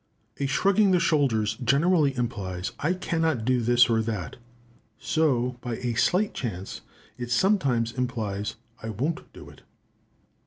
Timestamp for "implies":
2.15-2.71, 7.91-8.55